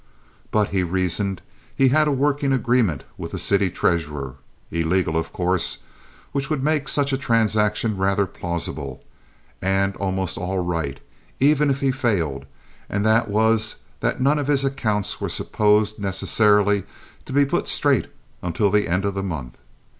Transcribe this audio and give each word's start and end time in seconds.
But, 0.49 0.69
he 0.69 0.81
reasoned, 0.81 1.43
he 1.75 1.89
had 1.89 2.07
a 2.07 2.11
working 2.11 2.51
agreement 2.51 3.03
with 3.19 3.33
the 3.33 3.37
city 3.37 3.69
treasurer 3.69 4.33
(illegal 4.71 5.15
of 5.15 5.31
course), 5.31 5.77
which 6.31 6.49
would 6.49 6.63
make 6.63 6.87
such 6.87 7.13
a 7.13 7.19
transaction 7.19 7.95
rather 7.95 8.25
plausible, 8.25 9.03
and 9.61 9.95
almost 9.97 10.39
all 10.39 10.57
right, 10.57 10.99
even 11.39 11.69
if 11.69 11.81
he 11.81 11.91
failed, 11.91 12.47
and 12.89 13.05
that 13.05 13.27
was 13.29 13.75
that 13.99 14.19
none 14.19 14.39
of 14.39 14.47
his 14.47 14.63
accounts 14.63 15.21
were 15.21 15.29
supposed 15.29 15.99
necessarily 15.99 16.81
to 17.25 17.31
be 17.31 17.45
put 17.45 17.67
straight 17.67 18.07
until 18.41 18.71
the 18.71 18.87
end 18.87 19.05
of 19.05 19.13
the 19.13 19.21
month. 19.21 19.59